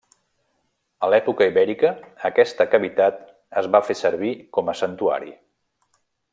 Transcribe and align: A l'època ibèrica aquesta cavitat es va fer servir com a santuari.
A 1.07 1.09
l'època 1.13 1.47
ibèrica 1.49 1.91
aquesta 2.31 2.67
cavitat 2.73 3.21
es 3.63 3.69
va 3.77 3.85
fer 3.91 3.99
servir 4.03 4.33
com 4.59 4.73
a 4.75 4.79
santuari. 4.83 5.35